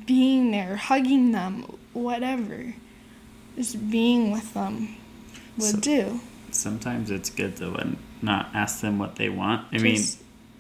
being 0.07 0.51
there, 0.51 0.77
hugging 0.77 1.33
them, 1.33 1.79
whatever. 1.93 2.75
Just 3.57 3.91
being 3.91 4.31
with 4.31 4.55
them 4.55 4.97
would 5.61 5.77
So- 5.77 5.81
do. 5.81 6.21
Sometimes 6.51 7.11
it's 7.11 7.31
good 7.31 7.57
to 7.59 7.97
not 8.23 8.49
ask 8.53 8.81
them 8.81 8.99
what 8.99 9.17
they 9.17 9.29
want. 9.29 9.67
I 9.73 9.79
mean, 9.79 10.03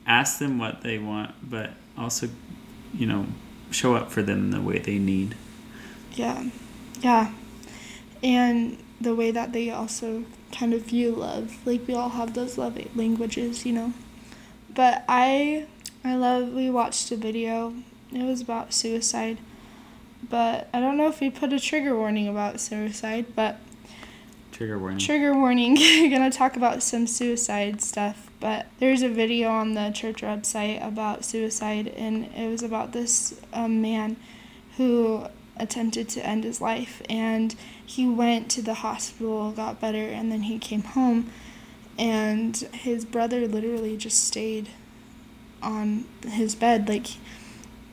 ask 0.07 0.39
them 0.39 0.59
what 0.59 0.83
they 0.83 0.99
want, 0.99 1.33
but 1.43 1.71
also, 1.99 2.29
you 2.95 3.07
know, 3.07 3.27
show 3.73 3.97
up 3.97 4.13
for 4.13 4.23
them 4.23 4.53
the 4.53 4.61
way 4.61 4.79
they 4.79 4.99
need. 4.99 5.35
Yeah, 6.15 6.45
yeah. 7.01 7.33
And 8.23 8.79
the 9.01 9.15
way 9.15 9.31
that 9.31 9.53
they 9.53 9.71
also 9.71 10.25
kind 10.53 10.75
of 10.75 10.83
view 10.83 11.13
love. 11.13 11.57
Like 11.65 11.87
we 11.87 11.95
all 11.95 12.11
have 12.11 12.35
those 12.35 12.59
love 12.59 12.79
languages, 12.95 13.65
you 13.65 13.73
know. 13.73 13.93
But 14.75 15.05
I 15.09 15.67
I 16.05 16.15
love 16.15 16.53
we 16.53 16.71
watched 16.71 17.11
a 17.11 17.17
video. 17.17 17.75
It 18.13 18.23
was 18.23 18.41
about 18.41 18.75
suicide. 18.75 19.39
But 20.29 20.69
I 20.75 20.81
don't 20.81 20.97
know 20.97 21.09
if 21.09 21.21
we 21.21 21.31
put 21.31 21.53
a 21.53 21.59
trigger 21.61 21.97
warning 21.97 22.29
about 22.29 22.61
suicide, 22.61 23.27
but 23.35 23.59
Trigger 24.61 24.79
warning. 24.79 24.99
trigger 24.99 25.33
warning 25.33 25.75
gonna 26.11 26.31
talk 26.31 26.55
about 26.55 26.83
some 26.83 27.07
suicide 27.07 27.81
stuff 27.81 28.29
but 28.41 28.67
there's 28.79 29.01
a 29.01 29.09
video 29.09 29.49
on 29.49 29.73
the 29.73 29.91
church 29.91 30.21
website 30.21 30.87
about 30.87 31.25
suicide 31.25 31.89
and 31.89 32.27
it 32.37 32.47
was 32.51 32.63
about 32.63 32.93
this 32.93 33.41
um, 33.55 33.81
man 33.81 34.19
who 34.77 35.25
attempted 35.57 36.11
to 36.11 36.27
end 36.27 36.45
his 36.45 36.61
life 36.61 37.01
and 37.09 37.55
he 37.87 38.07
went 38.07 38.51
to 38.51 38.61
the 38.61 38.75
hospital 38.75 39.51
got 39.51 39.81
better 39.81 39.97
and 39.97 40.31
then 40.31 40.43
he 40.43 40.59
came 40.59 40.83
home 40.83 41.31
and 41.99 42.59
his 42.75 43.07
brother 43.07 43.49
literally 43.49 43.97
just 43.97 44.23
stayed 44.27 44.69
on 45.63 46.05
his 46.29 46.55
bed 46.55 46.87
like 46.87 47.07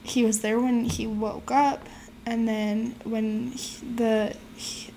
he 0.03 0.25
was 0.25 0.41
there 0.41 0.59
when 0.59 0.83
he 0.83 1.07
woke 1.07 1.49
up 1.49 1.87
and 2.25 2.45
then 2.45 2.93
when 3.05 3.51
he, 3.51 3.85
the 3.95 4.35
he, 4.35 4.46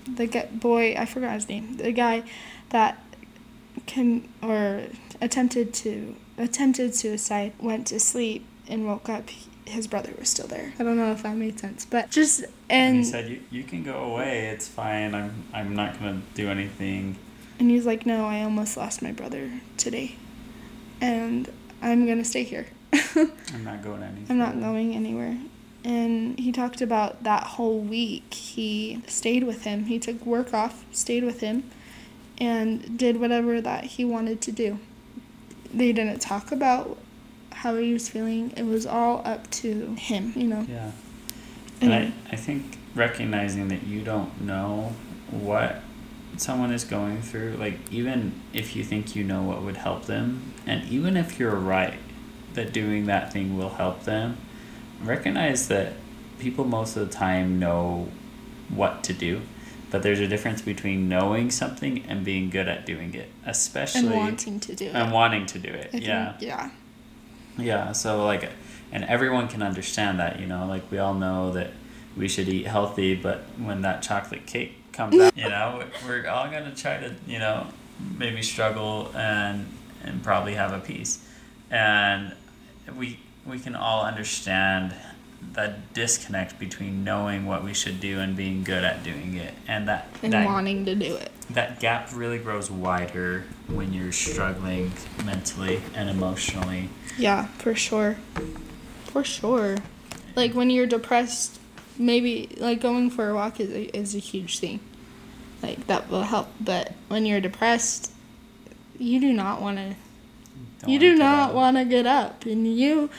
the 0.06 0.26
gu- 0.26 0.46
boy 0.52 0.94
I 0.98 1.04
forgot 1.06 1.34
his 1.34 1.48
name 1.48 1.76
the 1.76 1.92
guy 1.92 2.22
that 2.70 3.02
can 3.86 4.28
or 4.42 4.84
attempted 5.20 5.72
to 5.74 6.16
attempted 6.38 6.94
suicide 6.94 7.52
went 7.58 7.86
to 7.88 8.00
sleep 8.00 8.46
and 8.68 8.86
woke 8.86 9.08
up 9.08 9.30
his 9.64 9.86
brother 9.86 10.12
was 10.18 10.28
still 10.28 10.46
there 10.46 10.72
I 10.78 10.82
don't 10.82 10.96
know 10.96 11.12
if 11.12 11.22
that 11.22 11.36
made 11.36 11.58
sense 11.60 11.84
but 11.84 12.10
just 12.10 12.40
and 12.40 12.50
and 12.70 12.96
he 12.98 13.04
said, 13.04 13.28
"You 13.28 13.40
you 13.50 13.64
can 13.64 13.82
go 13.82 13.98
away. 13.98 14.48
It's 14.48 14.68
fine. 14.68 15.14
I'm 15.14 15.44
I'm 15.52 15.74
not 15.74 15.98
gonna 15.98 16.22
do 16.34 16.48
anything." 16.48 17.16
and 17.58 17.70
he's 17.70 17.84
like 17.84 18.06
no 18.06 18.26
I 18.26 18.42
almost 18.42 18.76
lost 18.76 19.02
my 19.02 19.12
brother 19.12 19.50
today 19.76 20.16
and 21.00 21.52
I'm 21.82 22.06
gonna 22.06 22.24
stay 22.24 22.42
here 22.42 22.66
I'm 22.92 23.64
not 23.64 23.82
going 23.82 24.02
anywhere. 24.02 24.26
I'm 24.28 24.38
not 24.38 24.58
going 24.60 24.94
anywhere. 24.94 25.36
And 25.84 26.38
he 26.38 26.52
talked 26.52 26.80
about 26.80 27.22
that 27.24 27.44
whole 27.44 27.78
week. 27.80 28.34
He 28.34 29.02
stayed 29.06 29.44
with 29.44 29.64
him. 29.64 29.84
He 29.84 29.98
took 29.98 30.24
work 30.26 30.52
off, 30.52 30.84
stayed 30.92 31.24
with 31.24 31.40
him, 31.40 31.70
and 32.38 32.98
did 32.98 33.18
whatever 33.18 33.60
that 33.60 33.84
he 33.84 34.04
wanted 34.04 34.40
to 34.42 34.52
do. 34.52 34.78
They 35.72 35.92
didn't 35.92 36.20
talk 36.20 36.52
about 36.52 36.98
how 37.52 37.76
he 37.76 37.92
was 37.92 38.08
feeling. 38.08 38.52
It 38.56 38.64
was 38.64 38.86
all 38.86 39.22
up 39.24 39.50
to 39.52 39.94
him, 39.96 40.32
you 40.36 40.48
know. 40.48 40.66
Yeah. 40.68 40.92
And 41.80 41.92
And 41.92 41.94
I, 41.94 42.12
I 42.32 42.36
think 42.36 42.78
recognizing 42.94 43.68
that 43.68 43.84
you 43.84 44.02
don't 44.02 44.40
know 44.40 44.94
what 45.30 45.82
someone 46.36 46.72
is 46.72 46.84
going 46.84 47.22
through, 47.22 47.56
like 47.58 47.78
even 47.90 48.32
if 48.52 48.74
you 48.76 48.84
think 48.84 49.14
you 49.14 49.24
know 49.24 49.42
what 49.42 49.62
would 49.62 49.76
help 49.76 50.06
them, 50.06 50.52
and 50.66 50.88
even 50.90 51.16
if 51.16 51.38
you're 51.38 51.54
right 51.54 51.98
that 52.54 52.72
doing 52.72 53.06
that 53.06 53.32
thing 53.32 53.56
will 53.56 53.70
help 53.70 54.04
them, 54.04 54.36
recognize 55.02 55.68
that 55.68 55.92
people 56.38 56.64
most 56.64 56.96
of 56.96 57.08
the 57.08 57.14
time 57.14 57.58
know 57.58 58.08
what 58.68 59.02
to 59.04 59.12
do. 59.12 59.42
But 59.90 60.04
there's 60.04 60.20
a 60.20 60.28
difference 60.28 60.62
between 60.62 61.08
knowing 61.08 61.50
something 61.50 62.04
and 62.08 62.24
being 62.24 62.48
good 62.48 62.68
at 62.68 62.86
doing 62.86 63.12
it, 63.14 63.28
especially 63.44 64.06
and 64.06 64.10
wanting 64.16 64.60
to 64.60 64.74
do 64.76 64.86
it. 64.86 64.94
and 64.94 65.10
wanting 65.12 65.46
to 65.46 65.58
do 65.58 65.68
it. 65.68 65.90
Think- 65.90 66.04
yeah. 66.06 66.34
yeah. 66.38 66.70
Yeah, 67.58 67.92
so 67.92 68.24
like, 68.24 68.48
and 68.92 69.04
everyone 69.04 69.48
can 69.48 69.62
understand 69.62 70.20
that, 70.20 70.38
you 70.40 70.46
know, 70.46 70.66
like 70.66 70.88
we 70.90 70.98
all 70.98 71.14
know 71.14 71.52
that 71.52 71.72
we 72.16 72.28
should 72.28 72.48
eat 72.48 72.66
healthy, 72.66 73.14
but 73.16 73.40
when 73.58 73.82
that 73.82 74.02
chocolate 74.02 74.46
cake 74.46 74.92
comes 74.92 75.18
out, 75.20 75.36
you 75.36 75.48
know, 75.48 75.82
we're 76.06 76.26
all 76.28 76.44
gonna 76.48 76.74
try 76.74 76.98
to, 76.98 77.14
you 77.26 77.38
know, 77.40 77.66
maybe 78.16 78.42
struggle 78.42 79.10
and 79.16 79.66
and 80.04 80.22
probably 80.22 80.54
have 80.54 80.72
a 80.72 80.78
piece, 80.78 81.22
and 81.70 82.32
we 82.96 83.18
we 83.46 83.58
can 83.58 83.74
all 83.74 84.04
understand 84.04 84.94
that 85.52 85.94
disconnect 85.94 86.58
between 86.58 87.02
knowing 87.02 87.46
what 87.46 87.64
we 87.64 87.72
should 87.74 87.98
do 88.00 88.20
and 88.20 88.36
being 88.36 88.62
good 88.62 88.84
at 88.84 89.02
doing 89.02 89.34
it, 89.36 89.54
and 89.66 89.88
that 89.88 90.06
And 90.22 90.32
that 90.32 90.44
wanting 90.44 90.84
to 90.84 90.94
do 90.94 91.16
it. 91.16 91.32
that 91.50 91.80
gap 91.80 92.10
really 92.14 92.38
grows 92.38 92.70
wider 92.70 93.44
when 93.66 93.92
you're 93.92 94.12
struggling 94.12 94.92
mentally 95.24 95.80
and 95.94 96.10
emotionally. 96.10 96.90
Yeah, 97.18 97.46
for 97.58 97.74
sure. 97.74 98.18
For 99.06 99.24
sure. 99.24 99.78
Like 100.36 100.52
when 100.54 100.70
you're 100.70 100.86
depressed, 100.86 101.58
maybe 101.98 102.54
like 102.58 102.80
going 102.80 103.10
for 103.10 103.30
a 103.30 103.34
walk 103.34 103.58
is 103.60 103.70
a, 103.70 103.96
is 103.96 104.14
a 104.14 104.18
huge 104.18 104.58
thing. 104.58 104.80
Like 105.62 105.86
that 105.86 106.08
will 106.10 106.22
help. 106.22 106.48
But 106.60 106.92
when 107.08 107.26
you're 107.26 107.40
depressed, 107.40 108.12
you 108.98 109.20
do 109.20 109.32
not 109.32 109.60
want 109.62 109.78
to. 109.78 109.96
Don't 110.80 110.90
You 110.90 110.98
do 110.98 111.16
not 111.16 111.54
want 111.54 111.76
to 111.76 111.84
get 111.84 112.06
up, 112.06 112.46
and 112.46 112.66
you 112.76 113.10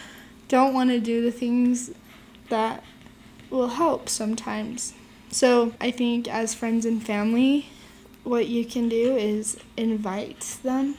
don't 0.47 0.73
want 0.73 0.89
to 0.89 0.99
do 0.99 1.21
the 1.21 1.31
things 1.31 1.91
that 2.49 2.83
will 3.49 3.69
help 3.69 4.09
sometimes. 4.09 4.93
So 5.29 5.73
I 5.79 5.91
think 5.91 6.27
as 6.27 6.53
friends 6.53 6.85
and 6.85 7.03
family, 7.03 7.67
what 8.23 8.47
you 8.47 8.65
can 8.65 8.89
do 8.89 9.15
is 9.15 9.57
invite 9.77 10.59
them 10.63 10.95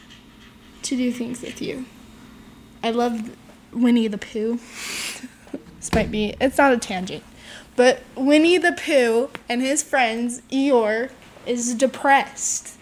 to 0.83 0.97
do 0.97 1.13
things 1.13 1.43
with 1.43 1.61
you. 1.61 1.85
I 2.83 2.91
love 2.91 3.37
Winnie 3.73 4.09
the 4.09 4.19
Pooh. 4.19 4.57
this 5.77 5.93
might 5.93 6.11
be, 6.11 6.35
it's 6.41 6.59
not 6.59 6.73
a 6.73 6.79
tangent, 6.79 7.23
but 7.77 8.03
Winnie 8.17 8.59
the 8.59 8.73
Pooh 8.73 9.31
and 9.49 9.63
his 9.63 9.83
friends, 9.83 10.43
Eeyore, 10.51 11.11
is 11.47 11.75
depressed. 11.75 12.77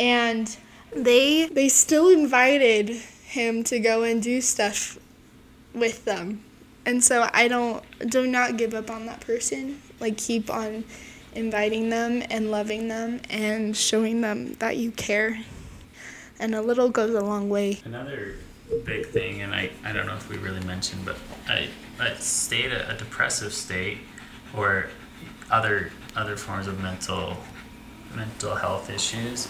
And 0.00 0.56
they 0.94 1.46
they 1.46 1.68
still 1.68 2.08
invited 2.08 2.88
him 2.88 3.64
to 3.64 3.78
go 3.78 4.02
and 4.02 4.22
do 4.22 4.40
stuff 4.40 4.98
with 5.74 6.04
them. 6.04 6.44
And 6.86 7.02
so 7.02 7.28
I 7.32 7.48
don't 7.48 7.82
do 8.10 8.26
not 8.26 8.56
give 8.56 8.74
up 8.74 8.90
on 8.90 9.06
that 9.06 9.20
person. 9.20 9.80
Like 10.00 10.16
keep 10.16 10.50
on 10.50 10.84
inviting 11.34 11.88
them 11.88 12.22
and 12.30 12.50
loving 12.50 12.88
them 12.88 13.20
and 13.28 13.76
showing 13.76 14.20
them 14.20 14.54
that 14.54 14.76
you 14.76 14.90
care 14.92 15.38
and 16.38 16.54
a 16.54 16.62
little 16.62 16.88
goes 16.88 17.14
a 17.14 17.20
long 17.20 17.48
way. 17.48 17.80
Another 17.84 18.34
big 18.84 19.06
thing, 19.06 19.42
and 19.42 19.54
I, 19.54 19.70
I 19.84 19.92
don't 19.92 20.06
know 20.06 20.16
if 20.16 20.28
we 20.28 20.36
really 20.36 20.64
mentioned, 20.64 21.04
but 21.04 21.16
I, 21.48 21.68
a 22.00 22.16
state, 22.16 22.72
a, 22.72 22.90
a 22.90 22.96
depressive 22.96 23.52
state, 23.52 23.98
or 24.56 24.88
other 25.50 25.90
other 26.16 26.36
forms 26.36 26.66
of 26.66 26.80
mental 26.80 27.36
mental 28.14 28.54
health 28.54 28.90
issues, 28.90 29.48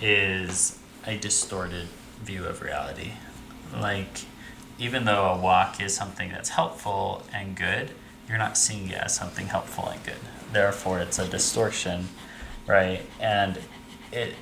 is 0.00 0.79
a 1.06 1.16
distorted 1.16 1.88
view 2.22 2.44
of 2.44 2.62
reality. 2.62 3.12
Like, 3.74 4.24
even 4.78 5.04
though 5.04 5.26
a 5.26 5.38
walk 5.38 5.80
is 5.80 5.94
something 5.94 6.30
that's 6.30 6.50
helpful 6.50 7.22
and 7.32 7.56
good, 7.56 7.90
you're 8.28 8.38
not 8.38 8.56
seeing 8.56 8.88
it 8.88 8.98
as 8.98 9.14
something 9.14 9.46
helpful 9.46 9.88
and 9.88 10.02
good. 10.04 10.20
Therefore, 10.52 11.00
it's 11.00 11.18
a 11.18 11.28
distortion, 11.28 12.08
right? 12.66 13.02
And 13.20 13.58
it, 14.12 14.34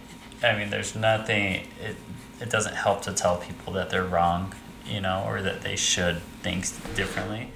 I 0.42 0.56
mean, 0.56 0.70
there's 0.70 0.94
nothing. 0.94 1.66
It 1.82 1.96
it 2.40 2.50
doesn't 2.50 2.74
help 2.74 3.02
to 3.02 3.12
tell 3.12 3.36
people 3.38 3.72
that 3.74 3.90
they're 3.90 4.04
wrong, 4.04 4.54
you 4.86 5.00
know, 5.00 5.24
or 5.26 5.42
that 5.42 5.62
they 5.62 5.76
should 5.76 6.18
think 6.42 6.64
differently. 6.94 7.50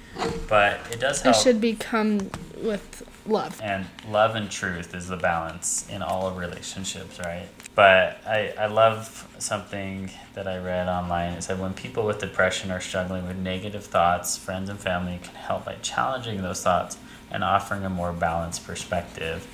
But 0.47 0.79
it 0.91 0.99
does 0.99 1.21
help. 1.21 1.35
It 1.35 1.39
should 1.39 1.61
become 1.61 2.29
with 2.61 3.07
love. 3.25 3.59
And 3.63 3.85
love 4.09 4.35
and 4.35 4.49
truth 4.49 4.93
is 4.93 5.07
the 5.07 5.17
balance 5.17 5.87
in 5.89 6.01
all 6.01 6.31
relationships, 6.31 7.19
right? 7.19 7.47
But 7.75 8.21
I, 8.27 8.53
I 8.57 8.67
love 8.67 9.27
something 9.39 10.11
that 10.35 10.47
I 10.47 10.57
read 10.59 10.87
online. 10.87 11.33
It 11.33 11.43
said 11.43 11.59
when 11.59 11.73
people 11.73 12.05
with 12.05 12.19
depression 12.19 12.69
are 12.69 12.79
struggling 12.79 13.27
with 13.27 13.37
negative 13.37 13.83
thoughts, 13.83 14.37
friends 14.37 14.69
and 14.69 14.79
family 14.79 15.19
can 15.23 15.33
help 15.35 15.65
by 15.65 15.75
challenging 15.81 16.41
those 16.41 16.61
thoughts 16.61 16.97
and 17.31 17.43
offering 17.43 17.83
a 17.83 17.89
more 17.89 18.13
balanced 18.13 18.67
perspective. 18.67 19.47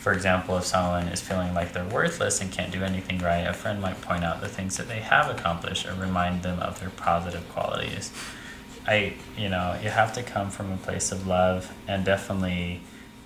For 0.00 0.12
example, 0.12 0.56
if 0.56 0.64
someone 0.64 1.08
is 1.08 1.20
feeling 1.20 1.54
like 1.54 1.72
they're 1.72 1.84
worthless 1.84 2.40
and 2.40 2.50
can't 2.50 2.72
do 2.72 2.82
anything 2.82 3.18
right, 3.18 3.46
a 3.46 3.52
friend 3.52 3.80
might 3.80 4.00
point 4.00 4.24
out 4.24 4.40
the 4.40 4.48
things 4.48 4.76
that 4.78 4.88
they 4.88 5.00
have 5.00 5.30
accomplished 5.30 5.86
or 5.86 5.94
remind 5.94 6.42
them 6.42 6.58
of 6.58 6.80
their 6.80 6.90
positive 6.90 7.48
qualities. 7.50 8.10
I, 8.86 9.14
you 9.36 9.48
know, 9.48 9.78
you 9.80 9.90
have 9.90 10.12
to 10.14 10.22
come 10.22 10.50
from 10.50 10.72
a 10.72 10.76
place 10.78 11.12
of 11.12 11.26
love 11.26 11.72
and 11.86 12.04
definitely 12.04 12.80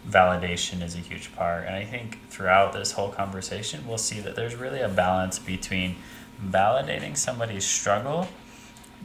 validation 0.08 0.82
is 0.82 0.94
a 0.94 0.98
huge 0.98 1.34
part. 1.34 1.66
And 1.66 1.74
I 1.74 1.84
think 1.84 2.18
throughout 2.28 2.72
this 2.72 2.92
whole 2.92 3.10
conversation, 3.10 3.86
we'll 3.86 3.98
see 3.98 4.20
that 4.20 4.36
there's 4.36 4.54
really 4.54 4.80
a 4.80 4.88
balance 4.88 5.38
between 5.38 5.96
validating 6.44 7.16
somebody's 7.16 7.64
struggle, 7.64 8.28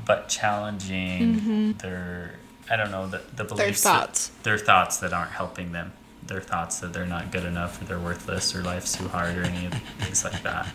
but 0.06 0.28
challenging 0.28 1.36
mm-hmm. 1.36 1.72
their, 1.74 2.36
I 2.70 2.76
don't 2.76 2.92
know, 2.92 3.08
the, 3.08 3.22
the 3.36 3.44
beliefs, 3.44 3.84
their 3.84 3.94
thoughts, 3.94 4.28
that, 4.28 4.44
their 4.44 4.58
thoughts 4.58 4.98
that 4.98 5.14
aren't 5.14 5.32
helping 5.32 5.72
them, 5.72 5.94
their 6.26 6.42
thoughts 6.42 6.80
that 6.80 6.94
they're 6.94 7.06
not 7.06 7.32
good 7.32 7.46
enough 7.46 7.82
or 7.82 7.86
they're 7.86 8.00
worthless 8.00 8.56
or 8.56 8.62
life's 8.62 8.98
too 8.98 9.08
hard 9.08 9.38
or 9.38 9.44
any 9.44 9.68
of 9.68 9.74
things 10.00 10.24
like 10.24 10.44
that. 10.44 10.68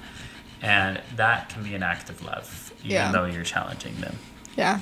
And 0.63 1.01
that 1.17 1.51
can 1.51 1.63
be 1.63 1.75
an 1.75 1.83
act 1.83 2.09
of 2.09 2.23
love, 2.25 2.73
even 2.81 2.93
yeah. 2.93 3.13
though 3.13 3.27
you're 3.27 3.45
challenging 3.45 4.01
them. 4.01 4.17
Yeah. 4.57 4.81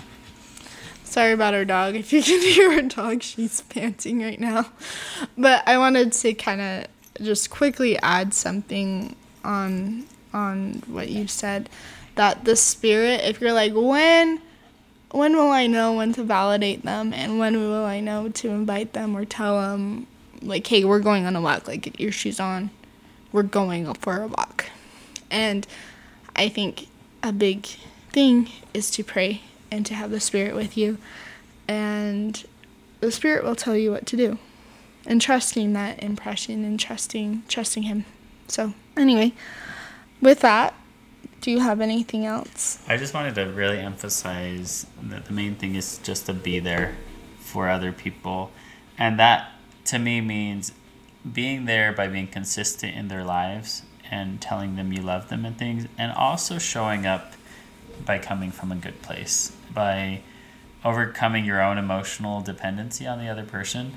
Sorry 1.13 1.33
about 1.33 1.53
our 1.53 1.67
dog. 1.67 1.95
If 2.03 2.11
you 2.11 2.23
can 2.23 2.41
hear 2.41 2.73
our 2.73 2.81
dog, 2.81 3.23
she's 3.23 3.61
panting 3.61 4.23
right 4.23 4.41
now. 4.41 4.73
But 5.37 5.63
I 5.69 5.77
wanted 5.77 6.11
to 6.15 6.33
kind 6.33 6.63
of 6.63 6.87
just 7.23 7.51
quickly 7.51 7.99
add 7.99 8.33
something 8.33 9.15
on 9.45 10.07
on 10.33 10.83
what 10.87 11.11
you 11.11 11.27
said 11.29 11.69
that 12.15 12.47
the 12.47 12.57
spirit 12.57 13.21
if 13.25 13.43
you're 13.43 13.53
like 13.53 13.75
when 13.75 14.41
when 15.11 15.37
will 15.37 15.51
I 15.51 15.67
know 15.67 15.93
when 15.93 16.15
to 16.15 16.25
validate 16.25 16.83
them? 16.83 17.13
And 17.13 17.39
when 17.39 17.59
will 17.59 17.85
I 17.85 18.01
know 18.01 18.31
to 18.31 18.49
invite 18.49 18.95
them 18.95 19.15
or 19.15 19.27
tell 19.27 19.61
them 19.61 20.07
like 20.41 20.67
hey 20.67 20.83
we're 20.83 21.01
going 21.01 21.27
on 21.27 21.37
a 21.37 21.43
walk 21.43 21.69
like 21.69 21.83
get 21.83 22.01
your 22.01 22.13
shoes 22.13 22.41
on. 22.41 22.71
We're 23.33 23.43
going 23.43 23.93
for 23.93 24.23
a 24.23 24.29
walk. 24.29 24.71
And 25.31 25.67
I 26.35 26.49
think 26.49 26.87
a 27.23 27.33
big 27.33 27.67
thing 28.13 28.49
is 28.73 28.91
to 28.93 29.05
pray 29.05 29.43
and 29.73 29.87
to 29.87 29.95
have 29.95 30.11
the 30.11 30.21
Spirit 30.21 30.55
with 30.55 30.77
you. 30.77 30.99
And 31.67 32.45
the 33.01 33.11
Spirit 33.11 33.43
will 33.43 33.57
tell 33.57 33.75
you 33.75 33.91
what 33.91 34.07
to 34.07 34.17
do. 34.17 34.39
And 35.07 35.21
trusting 35.21 35.73
that 35.73 36.01
impression 36.01 36.63
and 36.63 36.79
trusting 36.79 37.43
trusting 37.49 37.85
him. 37.85 38.05
So 38.47 38.75
anyway, 38.97 39.33
with 40.21 40.41
that, 40.41 40.75
do 41.41 41.51
you 41.51 41.59
have 41.59 41.81
anything 41.81 42.25
else? 42.25 42.81
I 42.87 42.97
just 42.97 43.15
wanted 43.15 43.35
to 43.35 43.47
really 43.47 43.79
emphasize 43.79 44.87
that 45.03 45.25
the 45.25 45.33
main 45.33 45.57
thing 45.57 45.75
is 45.75 45.99
just 45.99 46.27
to 46.27 46.35
be 46.35 46.61
there 46.61 46.95
for 47.41 47.69
other 47.69 47.91
people. 47.91 48.53
And 48.97 49.19
that 49.19 49.53
to 49.87 49.99
me 49.99 50.21
means 50.21 50.73
being 51.33 51.65
there 51.65 51.93
by 51.93 52.07
being 52.07 52.29
consistent 52.29 52.95
in 52.95 53.09
their 53.09 53.25
lives 53.25 53.83
and 54.09 54.41
telling 54.41 54.77
them 54.77 54.93
you 54.93 55.03
love 55.03 55.31
them 55.31 55.45
and 55.45 55.59
things, 55.59 55.87
and 55.97 56.13
also 56.13 56.59
showing 56.59 57.07
up 57.07 57.33
by 58.05 58.19
coming 58.19 58.51
from 58.51 58.71
a 58.71 58.77
good 58.77 59.01
place 59.03 59.57
by 59.73 60.23
overcoming 60.85 61.45
your 61.45 61.63
own 61.63 61.79
emotional 61.79 62.41
dependency 62.41 63.07
on 63.07 63.19
the 63.19 63.29
other 63.29 63.45
person. 63.45 63.95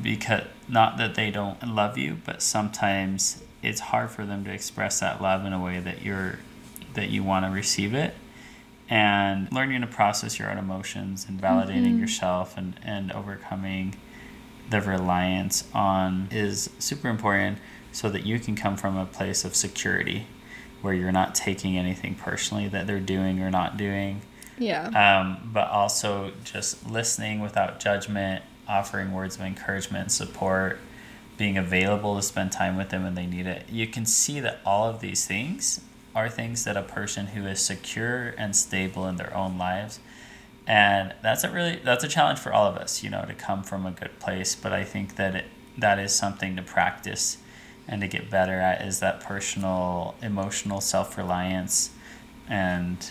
Because 0.00 0.44
not 0.68 0.98
that 0.98 1.14
they 1.14 1.30
don't 1.30 1.66
love 1.66 1.96
you 1.96 2.18
but 2.24 2.42
sometimes 2.42 3.42
it's 3.62 3.80
hard 3.80 4.10
for 4.10 4.26
them 4.26 4.44
to 4.44 4.52
express 4.52 5.00
that 5.00 5.22
love 5.22 5.44
in 5.44 5.52
a 5.52 5.62
way 5.62 5.78
that 5.80 6.02
you're 6.02 6.38
that 6.94 7.10
you 7.10 7.22
want 7.22 7.44
to 7.44 7.50
receive 7.50 7.94
it. 7.94 8.14
And 8.88 9.50
learning 9.52 9.80
to 9.80 9.86
process 9.86 10.38
your 10.38 10.50
own 10.50 10.58
emotions 10.58 11.26
and 11.28 11.40
validating 11.40 11.86
mm-hmm. 11.86 12.00
yourself 12.00 12.56
and, 12.56 12.78
and 12.82 13.12
overcoming 13.12 13.96
the 14.70 14.80
reliance 14.80 15.68
on 15.74 16.28
is 16.30 16.70
super 16.78 17.08
important 17.08 17.58
so 17.92 18.08
that 18.10 18.24
you 18.24 18.38
can 18.38 18.54
come 18.54 18.76
from 18.76 18.96
a 18.96 19.06
place 19.06 19.44
of 19.44 19.56
security 19.56 20.26
where 20.82 20.94
you're 20.94 21.12
not 21.12 21.34
taking 21.34 21.76
anything 21.76 22.14
personally 22.14 22.68
that 22.68 22.86
they're 22.86 23.00
doing 23.00 23.40
or 23.40 23.50
not 23.50 23.76
doing 23.76 24.20
yeah. 24.58 25.20
Um, 25.20 25.50
but 25.52 25.68
also 25.68 26.32
just 26.44 26.88
listening 26.88 27.40
without 27.40 27.80
judgment, 27.80 28.42
offering 28.68 29.12
words 29.12 29.36
of 29.36 29.42
encouragement 29.42 30.02
and 30.02 30.12
support, 30.12 30.78
being 31.36 31.58
available 31.58 32.16
to 32.16 32.22
spend 32.22 32.52
time 32.52 32.76
with 32.76 32.88
them 32.88 33.02
when 33.02 33.14
they 33.14 33.26
need 33.26 33.46
it. 33.46 33.68
You 33.68 33.86
can 33.86 34.06
see 34.06 34.40
that 34.40 34.60
all 34.64 34.88
of 34.88 35.00
these 35.00 35.26
things 35.26 35.80
are 36.14 36.28
things 36.28 36.64
that 36.64 36.76
a 36.76 36.82
person 36.82 37.28
who 37.28 37.46
is 37.46 37.60
secure 37.60 38.34
and 38.38 38.56
stable 38.56 39.06
in 39.06 39.16
their 39.16 39.36
own 39.36 39.58
lives 39.58 40.00
and 40.66 41.14
that's 41.22 41.44
a 41.44 41.50
really 41.50 41.76
that's 41.84 42.02
a 42.02 42.08
challenge 42.08 42.38
for 42.38 42.52
all 42.52 42.66
of 42.66 42.76
us 42.76 43.02
you 43.02 43.10
know 43.10 43.24
to 43.24 43.34
come 43.34 43.62
from 43.62 43.86
a 43.86 43.90
good 43.92 44.18
place 44.18 44.54
but 44.54 44.72
i 44.72 44.82
think 44.82 45.16
that 45.16 45.34
it 45.34 45.44
that 45.78 45.98
is 45.98 46.14
something 46.14 46.56
to 46.56 46.62
practice 46.62 47.38
and 47.86 48.00
to 48.00 48.08
get 48.08 48.28
better 48.30 48.58
at 48.58 48.82
is 48.82 48.98
that 49.00 49.20
personal 49.20 50.14
emotional 50.22 50.80
self-reliance 50.80 51.90
and 52.48 53.10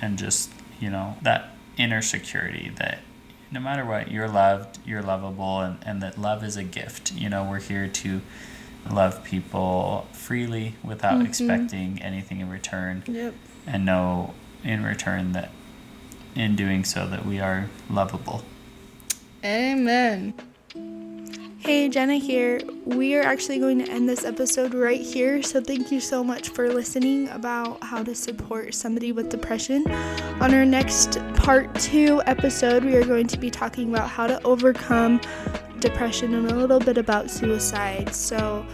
and 0.00 0.18
just 0.18 0.50
you 0.80 0.90
know, 0.90 1.16
that 1.22 1.50
inner 1.76 2.02
security 2.02 2.72
that 2.76 3.00
no 3.50 3.60
matter 3.60 3.84
what, 3.84 4.10
you're 4.10 4.28
loved, 4.28 4.78
you're 4.84 5.02
lovable, 5.02 5.60
and, 5.60 5.78
and 5.82 6.02
that 6.02 6.18
love 6.18 6.42
is 6.42 6.56
a 6.56 6.64
gift. 6.64 7.12
You 7.12 7.28
know, 7.28 7.48
we're 7.48 7.60
here 7.60 7.88
to 7.88 8.20
love 8.90 9.24
people 9.24 10.06
freely 10.12 10.74
without 10.82 11.14
mm-hmm. 11.14 11.26
expecting 11.26 12.02
anything 12.02 12.40
in 12.40 12.50
return. 12.50 13.04
Yep. 13.06 13.34
And 13.66 13.84
know 13.84 14.34
in 14.64 14.84
return 14.84 15.32
that 15.32 15.50
in 16.34 16.56
doing 16.56 16.84
so 16.84 17.06
that 17.06 17.24
we 17.24 17.40
are 17.40 17.70
lovable. 17.88 18.42
Amen. 19.44 20.34
Hey, 21.66 21.88
Jenna 21.88 22.14
here. 22.14 22.60
We 22.84 23.16
are 23.16 23.22
actually 23.22 23.58
going 23.58 23.84
to 23.84 23.90
end 23.90 24.08
this 24.08 24.24
episode 24.24 24.72
right 24.72 25.00
here. 25.00 25.42
So, 25.42 25.60
thank 25.60 25.90
you 25.90 25.98
so 25.98 26.22
much 26.22 26.50
for 26.50 26.72
listening 26.72 27.28
about 27.30 27.82
how 27.82 28.04
to 28.04 28.14
support 28.14 28.72
somebody 28.72 29.10
with 29.10 29.30
depression. 29.30 29.84
On 30.40 30.54
our 30.54 30.64
next 30.64 31.18
part 31.34 31.74
two 31.74 32.22
episode, 32.24 32.84
we 32.84 32.94
are 32.94 33.04
going 33.04 33.26
to 33.26 33.36
be 33.36 33.50
talking 33.50 33.92
about 33.92 34.08
how 34.08 34.28
to 34.28 34.40
overcome 34.44 35.20
depression 35.80 36.34
and 36.34 36.52
a 36.52 36.54
little 36.54 36.78
bit 36.78 36.98
about 36.98 37.32
suicide. 37.32 38.14
So, 38.14 38.64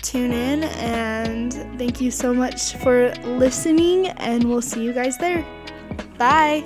tune 0.00 0.32
in 0.32 0.64
and 0.64 1.52
thank 1.78 2.00
you 2.00 2.10
so 2.10 2.32
much 2.32 2.76
for 2.76 3.12
listening, 3.24 4.06
and 4.06 4.44
we'll 4.44 4.62
see 4.62 4.82
you 4.82 4.94
guys 4.94 5.18
there. 5.18 5.44
Bye. 6.16 6.64